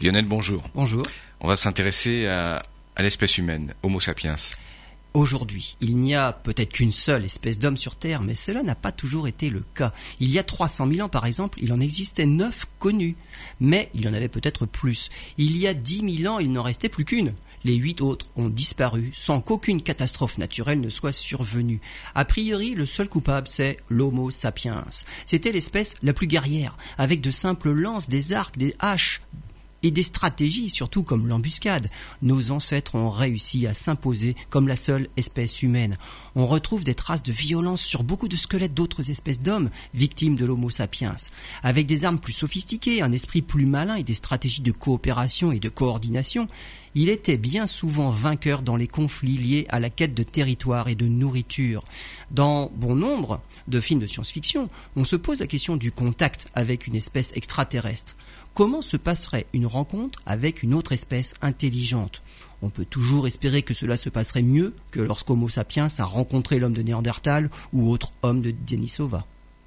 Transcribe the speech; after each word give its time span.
Lionel, 0.00 0.26
bonjour. 0.26 0.62
Bonjour. 0.76 1.02
On 1.40 1.48
va 1.48 1.56
s'intéresser 1.56 2.28
à, 2.28 2.62
l'espèce 3.00 3.36
humaine, 3.38 3.74
Homo 3.82 3.98
sapiens. 3.98 4.36
Aujourd'hui, 5.12 5.76
il 5.80 5.96
n'y 5.96 6.14
a 6.14 6.32
peut-être 6.32 6.74
qu'une 6.74 6.92
seule 6.92 7.24
espèce 7.24 7.58
d'homme 7.58 7.76
sur 7.76 7.96
Terre, 7.96 8.22
mais 8.22 8.34
cela 8.34 8.62
n'a 8.62 8.76
pas 8.76 8.92
toujours 8.92 9.26
été 9.26 9.50
le 9.50 9.64
cas. 9.74 9.92
Il 10.20 10.30
y 10.30 10.38
a 10.38 10.44
300 10.44 10.86
000 10.86 11.04
ans, 11.04 11.08
par 11.08 11.26
exemple, 11.26 11.58
il 11.60 11.72
en 11.72 11.80
existait 11.80 12.26
neuf 12.26 12.66
connus, 12.78 13.16
mais 13.58 13.90
il 13.92 14.04
y 14.04 14.08
en 14.08 14.14
avait 14.14 14.28
peut-être 14.28 14.66
plus. 14.66 15.10
Il 15.36 15.56
y 15.56 15.66
a 15.66 15.74
10 15.74 16.18
000 16.18 16.32
ans, 16.32 16.38
il 16.38 16.52
n'en 16.52 16.62
restait 16.62 16.88
plus 16.88 17.04
qu'une. 17.04 17.34
Les 17.64 17.74
huit 17.74 18.00
autres 18.00 18.26
ont 18.36 18.48
disparu 18.48 19.10
sans 19.14 19.40
qu'aucune 19.40 19.82
catastrophe 19.82 20.38
naturelle 20.38 20.80
ne 20.80 20.90
soit 20.90 21.12
survenue. 21.12 21.80
A 22.14 22.24
priori, 22.24 22.76
le 22.76 22.86
seul 22.86 23.08
coupable, 23.08 23.48
c'est 23.48 23.78
l'Homo 23.88 24.30
sapiens. 24.30 24.84
C'était 25.26 25.50
l'espèce 25.50 25.96
la 26.04 26.12
plus 26.12 26.28
guerrière, 26.28 26.76
avec 26.98 27.20
de 27.20 27.32
simples 27.32 27.72
lances, 27.72 28.08
des 28.08 28.32
arcs, 28.32 28.58
des 28.58 28.76
haches, 28.78 29.22
et 29.82 29.90
des 29.90 30.02
stratégies, 30.02 30.70
surtout 30.70 31.02
comme 31.02 31.26
l'embuscade. 31.28 31.88
Nos 32.22 32.50
ancêtres 32.50 32.94
ont 32.94 33.10
réussi 33.10 33.66
à 33.66 33.74
s'imposer 33.74 34.36
comme 34.50 34.68
la 34.68 34.76
seule 34.76 35.08
espèce 35.16 35.62
humaine. 35.62 35.96
On 36.34 36.46
retrouve 36.46 36.84
des 36.84 36.94
traces 36.94 37.22
de 37.22 37.32
violence 37.32 37.82
sur 37.82 38.02
beaucoup 38.02 38.28
de 38.28 38.36
squelettes 38.36 38.74
d'autres 38.74 39.10
espèces 39.10 39.40
d'hommes 39.40 39.70
victimes 39.94 40.34
de 40.34 40.44
l'Homo 40.44 40.70
sapiens. 40.70 41.16
Avec 41.62 41.86
des 41.86 42.04
armes 42.04 42.18
plus 42.18 42.32
sophistiquées, 42.32 43.02
un 43.02 43.12
esprit 43.12 43.42
plus 43.42 43.66
malin 43.66 43.96
et 43.96 44.04
des 44.04 44.14
stratégies 44.14 44.62
de 44.62 44.72
coopération 44.72 45.52
et 45.52 45.60
de 45.60 45.68
coordination, 45.68 46.48
il 46.94 47.08
était 47.08 47.36
bien 47.36 47.66
souvent 47.66 48.10
vainqueur 48.10 48.62
dans 48.62 48.76
les 48.76 48.86
conflits 48.86 49.38
liés 49.38 49.66
à 49.68 49.80
la 49.80 49.90
quête 49.90 50.14
de 50.14 50.22
territoire 50.22 50.88
et 50.88 50.94
de 50.94 51.06
nourriture. 51.06 51.84
Dans 52.30 52.70
bon 52.74 52.94
nombre 52.94 53.40
de 53.68 53.80
films 53.80 54.00
de 54.00 54.06
science-fiction, 54.06 54.68
on 54.96 55.04
se 55.04 55.16
pose 55.16 55.40
la 55.40 55.46
question 55.46 55.76
du 55.76 55.92
contact 55.92 56.46
avec 56.54 56.86
une 56.86 56.96
espèce 56.96 57.32
extraterrestre. 57.36 58.16
Comment 58.54 58.82
se 58.82 58.96
passerait 58.96 59.46
une 59.52 59.66
rencontre 59.66 60.20
avec 60.26 60.62
une 60.62 60.74
autre 60.74 60.92
espèce 60.92 61.34
intelligente? 61.42 62.22
On 62.60 62.70
peut 62.70 62.84
toujours 62.84 63.26
espérer 63.26 63.62
que 63.62 63.74
cela 63.74 63.96
se 63.96 64.08
passerait 64.08 64.42
mieux 64.42 64.74
que 64.90 65.00
lorsqu'Homo 65.00 65.48
sapiens 65.48 65.86
a 65.98 66.04
rencontré 66.04 66.58
l'homme 66.58 66.72
de 66.72 66.82
Néandertal 66.82 67.50
ou 67.72 67.90
autre 67.90 68.12
homme 68.22 68.40
de 68.40 68.52
Denisova. 68.66 69.24